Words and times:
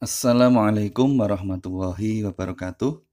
Assalamualaikum 0.00 1.20
warahmatullahi 1.20 2.24
wabarakatuh. 2.24 3.04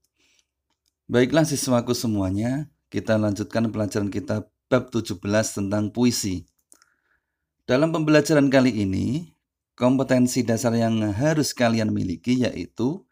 Baiklah 1.12 1.44
siswaku 1.44 1.92
semuanya, 1.92 2.72
kita 2.88 3.20
lanjutkan 3.20 3.68
pelajaran 3.68 4.08
kita 4.08 4.48
bab 4.72 4.88
17 4.88 5.20
tentang 5.60 5.92
puisi. 5.92 6.48
Dalam 7.68 7.92
pembelajaran 7.92 8.48
kali 8.48 8.80
ini, 8.80 9.36
kompetensi 9.76 10.40
dasar 10.40 10.72
yang 10.72 11.04
harus 11.12 11.52
kalian 11.52 11.92
miliki 11.92 12.48
yaitu 12.48 13.04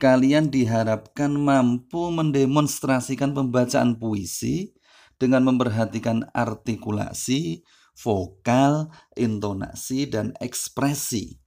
kalian 0.00 0.48
diharapkan 0.48 1.28
mampu 1.28 2.08
mendemonstrasikan 2.08 3.36
pembacaan 3.36 4.00
puisi 4.00 4.72
dengan 5.20 5.44
memperhatikan 5.44 6.24
artikulasi, 6.32 7.60
vokal, 7.96 8.92
intonasi, 9.16 10.04
dan 10.06 10.36
ekspresi. 10.38 11.40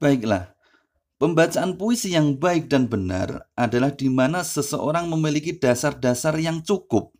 Baiklah, 0.00 0.56
pembacaan 1.20 1.76
puisi 1.76 2.16
yang 2.16 2.36
baik 2.36 2.68
dan 2.68 2.88
benar 2.88 3.48
adalah 3.56 3.92
di 3.92 4.08
mana 4.08 4.40
seseorang 4.44 5.08
memiliki 5.08 5.56
dasar-dasar 5.56 6.36
yang 6.40 6.64
cukup. 6.64 7.12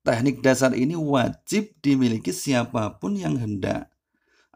Teknik 0.00 0.40
dasar 0.40 0.72
ini 0.72 0.96
wajib 0.96 1.76
dimiliki 1.84 2.32
siapa 2.32 2.96
pun 2.96 3.20
yang 3.20 3.36
hendak 3.36 3.92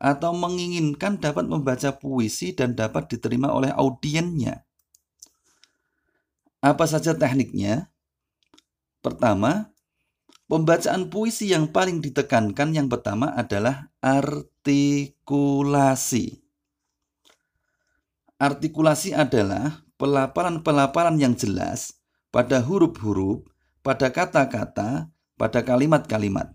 atau 0.01 0.33
menginginkan 0.33 1.21
dapat 1.21 1.45
membaca 1.45 1.93
puisi 1.97 2.57
dan 2.57 2.73
dapat 2.73 3.13
diterima 3.13 3.53
oleh 3.53 3.73
audiennya. 3.73 4.65
Apa 6.65 6.89
saja 6.89 7.13
tekniknya? 7.13 7.93
Pertama, 9.05 9.74
pembacaan 10.55 11.11
puisi 11.11 11.51
yang 11.51 11.67
paling 11.67 11.99
ditekankan 11.99 12.71
yang 12.71 12.87
pertama 12.87 13.35
adalah 13.35 13.91
artikulasi. 13.99 15.27
Artikulasi 18.39 19.19
adalah 19.19 19.83
pelaparan-pelaparan 19.99 21.19
yang 21.19 21.35
jelas 21.35 21.99
pada 22.31 22.63
huruf-huruf, 22.63 23.43
pada 23.83 24.15
kata-kata, 24.15 25.11
pada 25.35 25.61
kalimat-kalimat. 25.67 26.55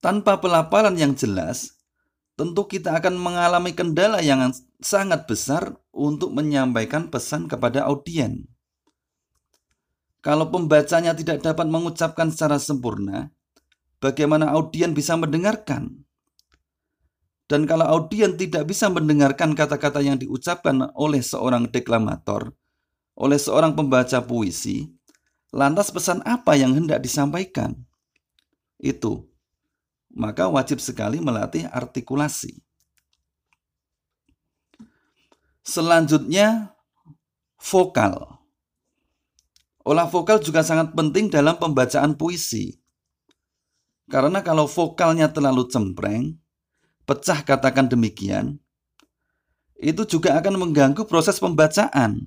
Tanpa 0.00 0.40
pelaparan 0.40 0.96
yang 0.96 1.12
jelas, 1.12 1.76
tentu 2.40 2.64
kita 2.64 2.96
akan 2.96 3.20
mengalami 3.20 3.76
kendala 3.76 4.24
yang 4.24 4.48
sangat 4.80 5.28
besar 5.28 5.76
untuk 5.92 6.32
menyampaikan 6.32 7.12
pesan 7.12 7.52
kepada 7.52 7.84
audiens. 7.84 8.53
Kalau 10.24 10.48
pembacanya 10.48 11.12
tidak 11.12 11.44
dapat 11.44 11.68
mengucapkan 11.68 12.32
secara 12.32 12.56
sempurna, 12.56 13.28
bagaimana 14.00 14.56
audiens 14.56 14.96
bisa 14.96 15.20
mendengarkan? 15.20 16.00
Dan 17.44 17.68
kalau 17.68 17.84
audiens 17.84 18.40
tidak 18.40 18.64
bisa 18.64 18.88
mendengarkan 18.88 19.52
kata-kata 19.52 20.00
yang 20.00 20.16
diucapkan 20.16 20.88
oleh 20.96 21.20
seorang 21.20 21.68
deklamator, 21.68 22.56
oleh 23.20 23.36
seorang 23.36 23.76
pembaca 23.76 24.24
puisi, 24.24 24.88
lantas 25.52 25.92
pesan 25.92 26.24
apa 26.24 26.56
yang 26.56 26.72
hendak 26.72 27.04
disampaikan? 27.04 27.76
Itu. 28.80 29.28
Maka 30.08 30.48
wajib 30.48 30.80
sekali 30.80 31.20
melatih 31.20 31.68
artikulasi. 31.68 32.64
Selanjutnya, 35.60 36.72
vokal. 37.60 38.43
Olah 39.84 40.08
vokal 40.08 40.40
juga 40.40 40.64
sangat 40.64 40.96
penting 40.96 41.28
dalam 41.28 41.60
pembacaan 41.60 42.16
puisi. 42.16 42.80
Karena 44.08 44.40
kalau 44.40 44.64
vokalnya 44.64 45.28
terlalu 45.28 45.68
cempreng, 45.68 46.36
pecah 47.04 47.44
katakan 47.44 47.88
demikian, 47.88 48.60
itu 49.76 50.04
juga 50.08 50.40
akan 50.40 50.56
mengganggu 50.56 51.04
proses 51.04 51.36
pembacaan. 51.36 52.24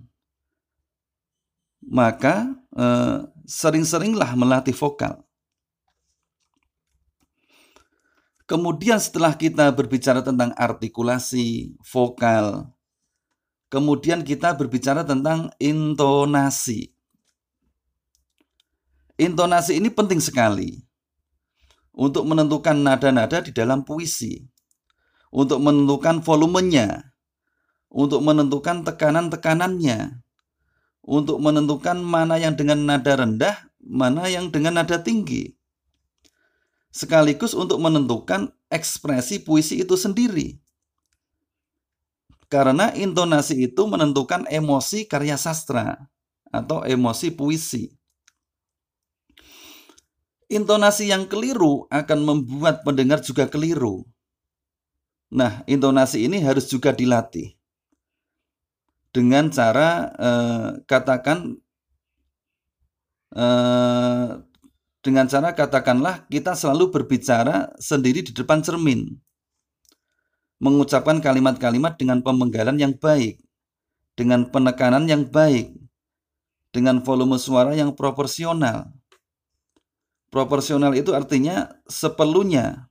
Maka 1.82 2.46
eh, 2.78 3.26
sering-seringlah 3.50 4.38
melatih 4.38 4.78
vokal. 4.78 5.26
Kemudian 8.48 8.96
setelah 9.02 9.36
kita 9.36 9.68
berbicara 9.76 10.24
tentang 10.24 10.56
artikulasi, 10.56 11.76
vokal, 11.84 12.72
kemudian 13.68 14.24
kita 14.24 14.56
berbicara 14.56 15.04
tentang 15.04 15.52
intonasi. 15.60 16.97
Intonasi 19.18 19.82
ini 19.82 19.90
penting 19.90 20.22
sekali 20.22 20.82
untuk 21.94 22.30
menentukan 22.30 22.78
nada-nada 22.78 23.42
di 23.42 23.50
dalam 23.50 23.82
puisi 23.82 24.46
untuk 25.32 25.60
menentukan 25.60 26.24
volumenya, 26.24 27.14
untuk 27.92 28.24
menentukan 28.24 28.84
tekanan-tekanannya, 28.88 30.24
untuk 31.04 31.38
menentukan 31.40 32.00
mana 32.00 32.40
yang 32.40 32.56
dengan 32.56 32.84
nada 32.84 33.14
rendah, 33.16 33.56
mana 33.80 34.28
yang 34.28 34.52
dengan 34.52 34.80
nada 34.80 35.00
tinggi. 35.00 35.56
Sekaligus 36.92 37.54
untuk 37.54 37.78
menentukan 37.78 38.50
ekspresi 38.72 39.44
puisi 39.44 39.84
itu 39.84 39.94
sendiri. 39.94 40.58
Karena 42.48 42.96
intonasi 42.96 43.68
itu 43.68 43.84
menentukan 43.86 44.48
emosi 44.48 45.04
karya 45.04 45.36
sastra 45.36 46.08
atau 46.48 46.88
emosi 46.88 47.36
puisi. 47.36 47.97
Intonasi 50.48 51.12
yang 51.12 51.28
keliru 51.28 51.86
akan 51.92 52.20
membuat 52.24 52.82
pendengar 52.88 53.20
juga 53.20 53.52
keliru 53.52 54.08
Nah, 55.28 55.60
intonasi 55.68 56.24
ini 56.24 56.40
harus 56.40 56.72
juga 56.72 56.96
dilatih 56.96 57.52
dengan 59.12 59.52
cara 59.52 60.14
eh, 60.16 60.68
katakan 60.88 61.60
eh, 63.36 64.28
dengan 65.04 65.26
cara 65.28 65.50
katakanlah 65.56 66.28
kita 66.32 66.56
selalu 66.56 66.92
berbicara 66.92 67.72
sendiri 67.80 68.24
di 68.24 68.32
depan 68.36 68.60
cermin, 68.64 69.20
mengucapkan 70.64 71.20
kalimat-kalimat 71.20 71.96
dengan 72.00 72.20
pemenggalan 72.24 72.80
yang 72.80 72.94
baik, 72.96 73.40
dengan 74.16 74.48
penekanan 74.48 75.08
yang 75.12 75.24
baik, 75.28 75.76
dengan 76.72 77.04
volume 77.04 77.40
suara 77.40 77.72
yang 77.76 77.96
proporsional. 77.96 78.97
Proporsional 80.38 80.94
itu 80.94 81.18
artinya 81.18 81.66
seperlunya, 81.90 82.86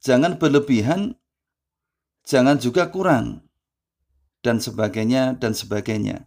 jangan 0.00 0.40
berlebihan 0.40 1.12
jangan 2.24 2.56
juga 2.56 2.88
kurang, 2.88 3.44
dan 4.40 4.56
sebagainya, 4.56 5.36
dan 5.36 5.52
sebagainya. 5.52 6.24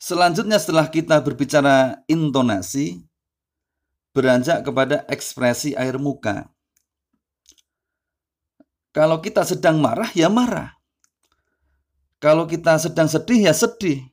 Selanjutnya 0.00 0.56
setelah 0.56 0.88
kita 0.88 1.20
berbicara 1.20 2.00
intonasi, 2.08 3.04
beranjak 4.16 4.64
kepada 4.64 5.04
ekspresi 5.04 5.76
air 5.76 6.00
muka. 6.00 6.48
Kalau 8.96 9.20
kita 9.20 9.44
sedang 9.44 9.76
marah, 9.76 10.08
ya 10.16 10.32
marah. 10.32 10.72
Kalau 12.16 12.48
kita 12.48 12.80
sedang 12.80 13.12
sedih, 13.12 13.44
ya 13.44 13.52
sedih. 13.52 14.08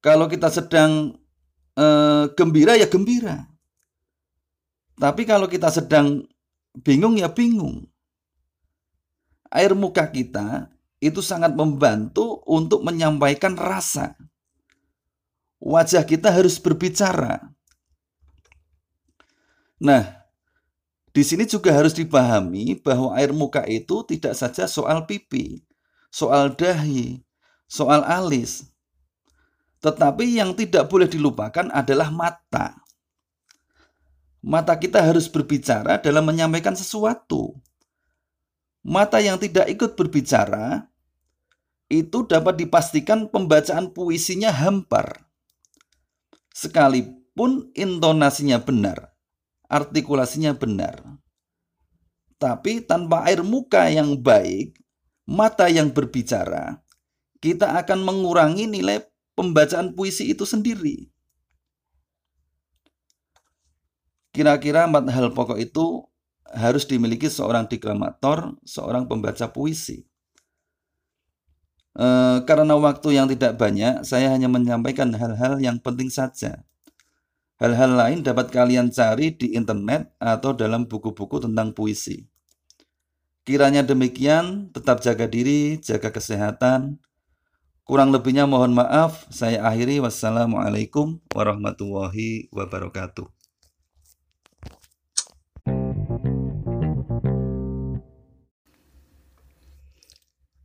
Kalau 0.00 0.32
kita 0.32 0.48
sedang 0.48 1.20
eh, 1.76 2.24
gembira, 2.36 2.74
ya 2.76 2.88
gembira. 2.88 3.46
Tapi 4.96 5.22
kalau 5.28 5.44
kita 5.46 5.68
sedang 5.68 6.24
bingung 6.80 7.20
ya 7.20 7.28
bingung. 7.28 7.84
Air 9.52 9.76
muka 9.76 10.08
kita 10.10 10.72
itu 11.00 11.20
sangat 11.20 11.52
membantu 11.54 12.40
untuk 12.48 12.82
menyampaikan 12.82 13.54
rasa. 13.54 14.16
Wajah 15.60 16.04
kita 16.04 16.32
harus 16.32 16.60
berbicara. 16.60 17.52
Nah, 19.76 20.26
di 21.12 21.24
sini 21.24 21.44
juga 21.48 21.72
harus 21.72 21.96
dipahami 21.96 22.76
bahwa 22.80 23.16
air 23.16 23.32
muka 23.32 23.64
itu 23.68 24.04
tidak 24.04 24.36
saja 24.36 24.68
soal 24.68 25.04
pipi, 25.08 25.64
soal 26.12 26.52
dahi, 26.52 27.24
soal 27.68 28.04
alis. 28.04 28.68
Tetapi 29.84 30.40
yang 30.40 30.56
tidak 30.56 30.88
boleh 30.88 31.06
dilupakan 31.06 31.68
adalah 31.72 32.08
mata 32.08 32.86
mata 34.46 34.78
kita 34.78 35.02
harus 35.02 35.26
berbicara 35.26 35.98
dalam 35.98 36.22
menyampaikan 36.22 36.78
sesuatu. 36.78 37.58
Mata 38.86 39.18
yang 39.18 39.42
tidak 39.42 39.66
ikut 39.66 39.98
berbicara 39.98 40.86
itu 41.90 42.22
dapat 42.22 42.62
dipastikan 42.62 43.26
pembacaan 43.26 43.90
puisinya 43.90 44.54
hampar. 44.54 45.26
Sekalipun 46.54 47.74
intonasinya 47.74 48.62
benar, 48.62 49.10
artikulasinya 49.66 50.54
benar. 50.54 51.02
Tapi 52.38 52.86
tanpa 52.86 53.26
air 53.26 53.42
muka 53.42 53.90
yang 53.90 54.14
baik, 54.14 54.78
mata 55.26 55.66
yang 55.66 55.90
berbicara, 55.90 56.78
kita 57.42 57.74
akan 57.82 58.06
mengurangi 58.06 58.70
nilai 58.70 59.02
pembacaan 59.36 59.92
puisi 59.92 60.32
itu 60.32 60.42
sendiri. 60.48 61.12
Kira-kira 64.32 64.88
empat 64.88 65.08
hal 65.12 65.32
pokok 65.32 65.60
itu 65.60 66.04
harus 66.52 66.84
dimiliki 66.88 67.28
seorang 67.28 67.68
deklamator, 67.68 68.56
seorang 68.64 69.08
pembaca 69.08 69.48
puisi. 69.52 70.04
E, 71.96 72.06
karena 72.44 72.76
waktu 72.76 73.16
yang 73.16 73.28
tidak 73.32 73.56
banyak, 73.56 74.04
saya 74.04 74.32
hanya 74.32 74.48
menyampaikan 74.48 75.12
hal-hal 75.16 75.56
yang 75.60 75.80
penting 75.80 76.12
saja. 76.12 76.64
Hal-hal 77.56 77.96
lain 77.96 78.20
dapat 78.20 78.52
kalian 78.52 78.92
cari 78.92 79.32
di 79.32 79.56
internet 79.56 80.12
atau 80.20 80.52
dalam 80.52 80.84
buku-buku 80.84 81.40
tentang 81.40 81.72
puisi. 81.72 82.28
Kiranya 83.48 83.80
demikian, 83.80 84.68
tetap 84.76 85.00
jaga 85.00 85.24
diri, 85.24 85.80
jaga 85.80 86.12
kesehatan, 86.12 87.00
Kurang 87.86 88.10
lebihnya 88.10 88.50
mohon 88.50 88.74
maaf. 88.74 89.30
Saya 89.30 89.62
akhiri. 89.62 90.02
Wassalamualaikum 90.02 91.22
warahmatullahi 91.30 92.50
wabarakatuh. 92.50 93.30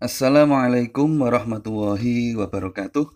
Assalamualaikum 0.01 1.05
warahmatullahi 1.21 2.33
wabarakatuh. 2.41 3.13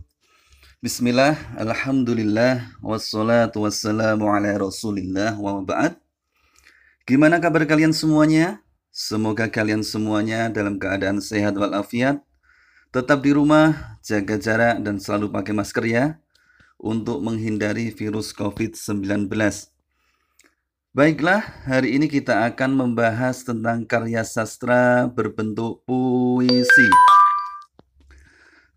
Bismillah, 0.85 1.33
Alhamdulillah, 1.57 2.77
wassalatu 2.85 3.65
wassalamu 3.65 4.29
ala 4.29 4.53
rasulillah 4.53 5.33
wa 5.33 5.65
ba'd. 5.65 5.97
Gimana 7.09 7.41
kabar 7.41 7.65
kalian 7.65 7.89
semuanya? 7.89 8.61
Semoga 8.93 9.49
kalian 9.49 9.81
semuanya 9.81 10.45
dalam 10.53 10.77
keadaan 10.77 11.25
sehat 11.25 11.57
walafiat, 11.57 12.21
Tetap 12.95 13.27
di 13.27 13.35
rumah, 13.35 13.99
jaga 13.99 14.39
jarak 14.39 14.79
dan 14.79 15.03
selalu 15.03 15.27
pakai 15.27 15.51
masker 15.51 15.83
ya 15.83 16.15
untuk 16.79 17.19
menghindari 17.19 17.91
virus 17.91 18.31
COVID-19. 18.31 19.27
Baiklah, 20.95 21.43
hari 21.67 21.99
ini 21.99 22.07
kita 22.07 22.47
akan 22.47 22.71
membahas 22.71 23.43
tentang 23.43 23.83
karya 23.83 24.23
sastra 24.23 25.11
berbentuk 25.11 25.83
puisi. 25.83 26.87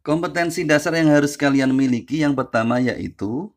Kompetensi 0.03 0.67
dasar 0.67 0.99
yang 0.99 1.14
harus 1.14 1.38
kalian 1.38 1.71
miliki 1.71 2.26
yang 2.26 2.35
pertama 2.35 2.82
yaitu 2.82 3.55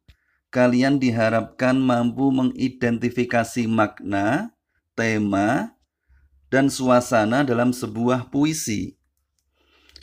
kalian 0.54 1.02
diharapkan 1.02 1.74
mampu 1.74 2.30
mengidentifikasi 2.30 3.66
makna, 3.66 4.54
tema, 4.94 5.74
dan 6.54 6.70
suasana 6.70 7.42
dalam 7.42 7.74
sebuah 7.74 8.30
puisi. 8.30 9.01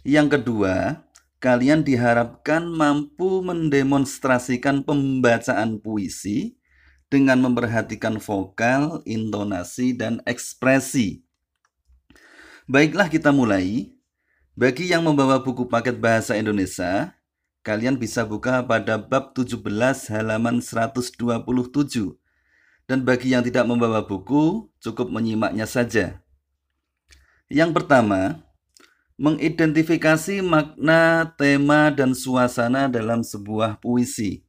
Yang 0.08 0.40
kedua, 0.40 1.04
kalian 1.36 1.84
diharapkan 1.84 2.64
mampu 2.64 3.44
mendemonstrasikan 3.44 4.80
pembacaan 4.80 5.84
puisi 5.84 6.56
dengan 7.12 7.44
memperhatikan 7.44 8.16
vokal, 8.16 9.04
intonasi, 9.04 9.92
dan 9.92 10.24
ekspresi. 10.24 11.28
Baiklah 12.64 13.12
kita 13.12 13.36
mulai. 13.36 13.92
Bagi 14.56 14.88
yang 14.88 15.04
membawa 15.04 15.44
buku 15.44 15.68
paket 15.68 16.00
bahasa 16.00 16.40
Indonesia, 16.40 17.12
kalian 17.60 18.00
bisa 18.00 18.24
buka 18.24 18.64
pada 18.64 18.96
bab 18.96 19.36
17 19.36 19.60
halaman 20.08 20.64
127. 20.64 21.20
Dan 22.88 23.04
bagi 23.04 23.36
yang 23.36 23.44
tidak 23.44 23.68
membawa 23.68 24.00
buku, 24.08 24.72
cukup 24.80 25.12
menyimaknya 25.12 25.68
saja. 25.68 26.24
Yang 27.52 27.76
pertama, 27.76 28.47
mengidentifikasi 29.18 30.40
makna, 30.46 31.34
tema, 31.34 31.90
dan 31.90 32.14
suasana 32.14 32.86
dalam 32.86 33.26
sebuah 33.26 33.82
puisi. 33.82 34.46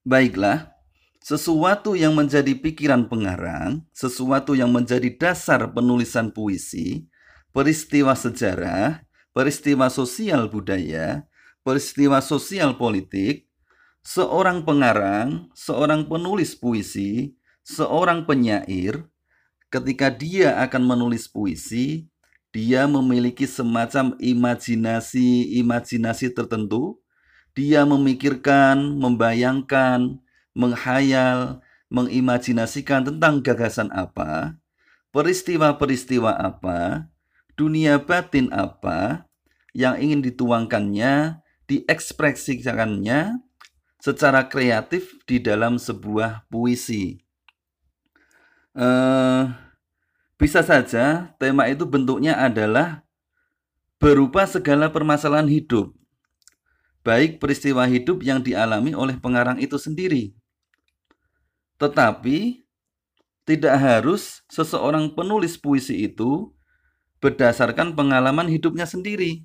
Baiklah, 0.00 0.72
sesuatu 1.20 1.92
yang 1.92 2.16
menjadi 2.16 2.56
pikiran 2.56 3.04
pengarang, 3.04 3.84
sesuatu 3.92 4.56
yang 4.56 4.72
menjadi 4.72 5.12
dasar 5.12 5.68
penulisan 5.76 6.32
puisi, 6.32 7.04
peristiwa 7.52 8.16
sejarah, 8.16 9.04
peristiwa 9.36 9.92
sosial 9.92 10.48
budaya, 10.48 11.28
peristiwa 11.60 12.24
sosial 12.24 12.80
politik, 12.80 13.44
seorang 14.00 14.64
pengarang, 14.64 15.52
seorang 15.52 16.08
penulis 16.08 16.56
puisi, 16.56 17.36
seorang 17.60 18.24
penyair, 18.24 19.04
ketika 19.68 20.08
dia 20.08 20.56
akan 20.64 20.96
menulis 20.96 21.28
puisi, 21.28 22.08
dia 22.48 22.88
memiliki 22.88 23.44
semacam 23.44 24.16
imajinasi-imajinasi 24.16 26.32
tertentu. 26.32 26.96
Dia 27.52 27.84
memikirkan, 27.84 28.96
membayangkan, 28.96 30.16
menghayal, 30.54 31.60
mengimajinasikan 31.90 33.04
tentang 33.04 33.40
gagasan 33.40 33.90
apa, 33.90 34.54
peristiwa-peristiwa 35.10 36.36
apa, 36.36 37.08
dunia 37.56 37.98
batin 37.98 38.52
apa 38.54 39.26
yang 39.74 39.98
ingin 39.98 40.22
dituangkannya, 40.22 41.42
diekspresikannya 41.66 43.42
secara 43.98 44.46
kreatif 44.46 45.18
di 45.26 45.42
dalam 45.42 45.80
sebuah 45.80 46.46
puisi. 46.46 47.18
Uh, 48.78 49.50
bisa 50.38 50.62
saja 50.62 51.34
tema 51.36 51.66
itu 51.66 51.82
bentuknya 51.82 52.38
adalah 52.38 53.02
berupa 53.98 54.46
segala 54.46 54.86
permasalahan 54.86 55.50
hidup, 55.50 55.90
baik 57.02 57.42
peristiwa 57.42 57.82
hidup 57.90 58.22
yang 58.22 58.38
dialami 58.38 58.94
oleh 58.94 59.18
pengarang 59.18 59.58
itu 59.58 59.74
sendiri. 59.74 60.32
Tetapi 61.82 62.62
tidak 63.42 63.74
harus 63.82 64.46
seseorang 64.46 65.10
penulis 65.10 65.58
puisi 65.58 66.06
itu 66.06 66.54
berdasarkan 67.18 67.98
pengalaman 67.98 68.46
hidupnya 68.46 68.86
sendiri. 68.86 69.42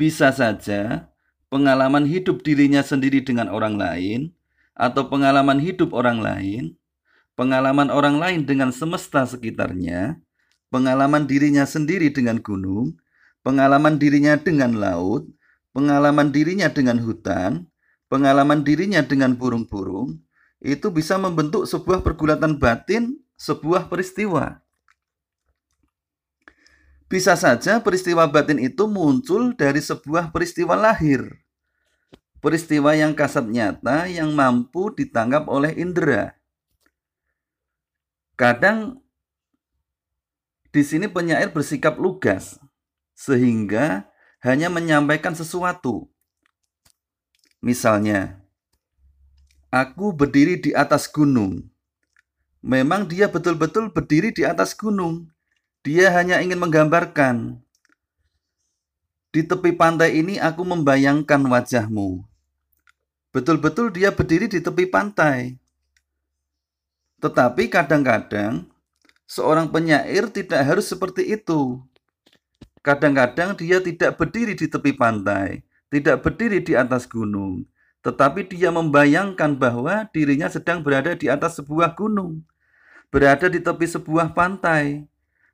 Bisa 0.00 0.32
saja 0.32 1.12
pengalaman 1.52 2.08
hidup 2.08 2.40
dirinya 2.40 2.80
sendiri 2.80 3.20
dengan 3.20 3.52
orang 3.52 3.76
lain, 3.76 4.32
atau 4.72 5.12
pengalaman 5.12 5.60
hidup 5.60 5.92
orang 5.92 6.24
lain, 6.24 6.79
pengalaman 7.40 7.88
orang 7.88 8.20
lain 8.20 8.44
dengan 8.44 8.68
semesta 8.68 9.24
sekitarnya, 9.24 10.20
pengalaman 10.68 11.24
dirinya 11.24 11.64
sendiri 11.64 12.12
dengan 12.12 12.36
gunung, 12.36 13.00
pengalaman 13.40 13.96
dirinya 13.96 14.36
dengan 14.36 14.76
laut, 14.76 15.24
pengalaman 15.72 16.36
dirinya 16.36 16.68
dengan 16.68 17.00
hutan, 17.00 17.64
pengalaman 18.12 18.60
dirinya 18.60 19.00
dengan 19.00 19.40
burung-burung, 19.40 20.20
itu 20.60 20.92
bisa 20.92 21.16
membentuk 21.16 21.64
sebuah 21.64 22.04
pergulatan 22.04 22.60
batin, 22.60 23.16
sebuah 23.40 23.88
peristiwa. 23.88 24.60
Bisa 27.08 27.40
saja 27.40 27.80
peristiwa 27.80 28.28
batin 28.28 28.60
itu 28.60 28.84
muncul 28.84 29.56
dari 29.56 29.80
sebuah 29.80 30.28
peristiwa 30.28 30.76
lahir. 30.76 31.40
Peristiwa 32.44 32.92
yang 32.92 33.16
kasat 33.16 33.48
nyata 33.48 34.12
yang 34.12 34.28
mampu 34.36 34.92
ditangkap 34.92 35.48
oleh 35.48 35.72
indera. 35.80 36.39
Kadang 38.40 39.04
di 40.72 40.80
sini 40.80 41.12
penyair 41.12 41.52
bersikap 41.52 42.00
lugas 42.00 42.56
sehingga 43.12 44.08
hanya 44.40 44.72
menyampaikan 44.72 45.36
sesuatu. 45.36 46.08
Misalnya, 47.60 48.40
aku 49.68 50.16
berdiri 50.16 50.56
di 50.56 50.72
atas 50.72 51.04
gunung. 51.04 51.68
Memang 52.64 53.04
dia 53.04 53.28
betul-betul 53.28 53.92
berdiri 53.92 54.32
di 54.32 54.48
atas 54.48 54.72
gunung. 54.72 55.28
Dia 55.84 56.08
hanya 56.16 56.40
ingin 56.40 56.64
menggambarkan. 56.64 57.60
Di 59.36 59.44
tepi 59.44 59.76
pantai 59.76 60.16
ini 60.16 60.40
aku 60.40 60.64
membayangkan 60.64 61.44
wajahmu. 61.44 62.24
Betul-betul 63.36 63.92
dia 63.92 64.08
berdiri 64.16 64.48
di 64.48 64.64
tepi 64.64 64.88
pantai. 64.88 65.59
Tetapi 67.20 67.68
kadang-kadang 67.68 68.64
seorang 69.28 69.68
penyair 69.68 70.26
tidak 70.32 70.64
harus 70.64 70.88
seperti 70.88 71.36
itu. 71.36 71.78
Kadang-kadang 72.80 73.54
dia 73.60 73.78
tidak 73.78 74.16
berdiri 74.16 74.56
di 74.56 74.64
tepi 74.64 74.96
pantai, 74.96 75.60
tidak 75.92 76.24
berdiri 76.24 76.64
di 76.64 76.72
atas 76.72 77.04
gunung, 77.04 77.68
tetapi 78.00 78.48
dia 78.48 78.72
membayangkan 78.72 79.52
bahwa 79.52 80.08
dirinya 80.08 80.48
sedang 80.48 80.80
berada 80.80 81.12
di 81.12 81.28
atas 81.28 81.60
sebuah 81.60 81.92
gunung, 81.92 82.40
berada 83.12 83.52
di 83.52 83.60
tepi 83.60 83.84
sebuah 83.84 84.32
pantai, 84.32 85.04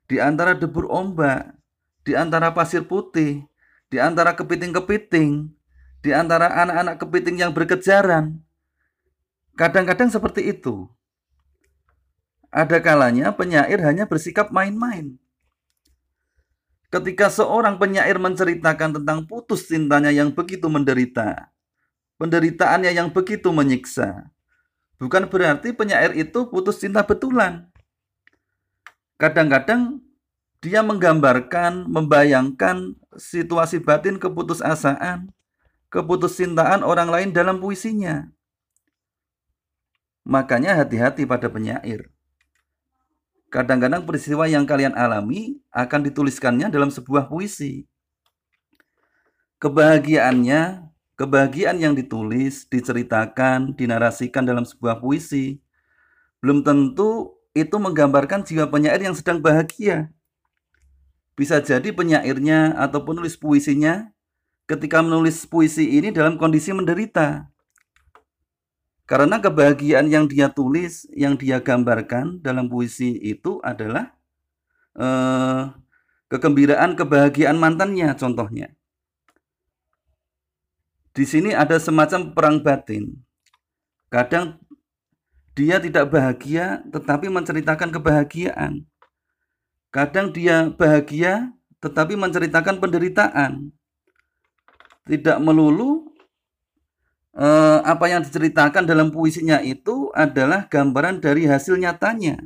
di 0.07 0.23
antara 0.23 0.55
debur 0.55 0.87
ombak, 0.87 1.51
di 2.07 2.15
antara 2.15 2.55
pasir 2.55 2.87
putih, 2.87 3.43
di 3.91 3.99
antara 3.99 4.31
kepiting-kepiting, 4.31 5.51
di 5.99 6.11
antara 6.15 6.47
anak-anak 6.63 6.95
kepiting 7.03 7.43
yang 7.43 7.51
berkejaran. 7.51 8.39
Kadang-kadang 9.59 10.07
seperti 10.07 10.47
itu. 10.47 10.87
Ada 12.57 12.81
kalanya 12.81 13.29
penyair 13.37 13.77
hanya 13.85 14.09
bersikap 14.09 14.49
main-main. 14.49 15.13
Ketika 16.89 17.29
seorang 17.29 17.77
penyair 17.77 18.17
menceritakan 18.17 18.97
tentang 18.97 19.29
putus 19.29 19.69
cintanya 19.69 20.09
yang 20.09 20.33
begitu 20.33 20.65
menderita, 20.65 21.53
penderitaannya 22.17 22.97
yang 22.97 23.13
begitu 23.13 23.53
menyiksa, 23.53 24.33
Bukan 24.97 25.29
berarti 25.29 25.77
penyair 25.77 26.17
itu 26.17 26.49
putus 26.49 26.81
cinta 26.81 27.05
betulan. 27.05 27.69
Kadang-kadang 29.21 30.01
dia 30.57 30.81
menggambarkan, 30.81 31.85
membayangkan 31.85 32.97
situasi 33.13 33.77
batin 33.77 34.17
keputusasaan, 34.17 35.29
keputuscintaan 35.93 36.81
orang 36.81 37.13
lain 37.13 37.29
dalam 37.29 37.61
puisinya. 37.61 38.25
Makanya 40.25 40.81
hati-hati 40.81 41.29
pada 41.29 41.45
penyair. 41.45 42.09
Kadang-kadang 43.47 44.03
peristiwa 44.03 44.43
yang 44.43 44.67
kalian 44.67 44.91
alami 44.91 45.63
akan 45.71 46.11
dituliskannya 46.11 46.67
dalam 46.67 46.91
sebuah 46.91 47.31
puisi. 47.31 47.87
Kebahagiaannya, 49.63 50.91
kebahagiaan 51.15 51.79
yang 51.79 51.95
ditulis, 51.95 52.67
diceritakan, 52.67 53.71
dinarasikan 53.73 54.43
dalam 54.43 54.67
sebuah 54.67 54.99
puisi, 54.99 55.63
belum 56.43 56.61
tentu 56.61 57.39
itu 57.57 57.73
menggambarkan 57.79 58.45
jiwa 58.45 58.69
penyair 58.69 59.01
yang 59.01 59.15
sedang 59.17 59.41
bahagia. 59.41 60.11
Bisa 61.33 61.63
jadi 61.63 61.89
penyairnya 61.89 62.77
atau 62.77 63.01
penulis 63.01 63.39
puisinya 63.39 64.11
ketika 64.67 64.99
menulis 65.01 65.47
puisi 65.47 65.97
ini 65.97 66.11
dalam 66.11 66.35
kondisi 66.35 66.75
menderita. 66.75 67.49
Karena 69.07 69.39
kebahagiaan 69.39 70.11
yang 70.11 70.27
dia 70.27 70.51
tulis, 70.51 71.07
yang 71.15 71.39
dia 71.39 71.63
gambarkan 71.63 72.43
dalam 72.43 72.67
puisi 72.67 73.15
itu 73.23 73.63
adalah 73.63 74.11
eh, 74.99 75.71
kegembiraan, 76.27 76.91
kebahagiaan 76.99 77.55
mantannya 77.55 78.11
contohnya. 78.19 78.67
Di 81.15 81.23
sini 81.23 81.55
ada 81.55 81.79
semacam 81.79 82.35
perang 82.35 82.57
batin. 82.59 83.15
Kadang 84.11 84.59
dia 85.57 85.79
tidak 85.79 86.11
bahagia 86.11 86.83
tetapi 86.91 87.31
menceritakan 87.31 87.89
kebahagiaan. 87.89 88.83
Kadang 89.89 90.35
dia 90.35 90.67
bahagia 90.69 91.49
tetapi 91.79 92.19
menceritakan 92.19 92.77
penderitaan. 92.77 93.71
Tidak 95.07 95.39
melulu 95.39 96.06
eh, 97.37 97.79
apa 97.85 98.05
yang 98.09 98.25
diceritakan 98.25 98.83
dalam 98.89 99.13
puisinya 99.13 99.61
itu 99.61 100.09
adalah 100.17 100.65
gambaran 100.65 101.21
dari 101.21 101.45
hasil 101.45 101.77
nyatanya. 101.77 102.41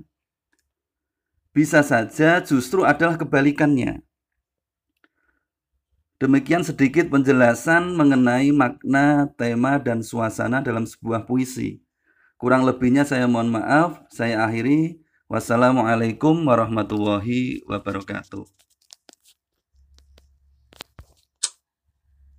Bisa 1.51 1.83
saja 1.83 2.39
justru 2.43 2.83
adalah 2.88 3.19
kebalikannya. 3.19 4.03
Demikian 6.21 6.62
sedikit 6.62 7.10
penjelasan 7.10 7.98
mengenai 7.98 8.53
makna, 8.53 9.25
tema, 9.41 9.81
dan 9.81 10.05
suasana 10.05 10.62
dalam 10.62 10.86
sebuah 10.86 11.25
puisi. 11.25 11.81
Kurang 12.38 12.62
lebihnya 12.62 13.01
saya 13.01 13.25
mohon 13.25 13.50
maaf, 13.50 14.05
saya 14.13 14.45
akhiri. 14.45 15.01
Wassalamualaikum 15.25 16.45
warahmatullahi 16.45 17.65
wabarakatuh. 17.65 18.61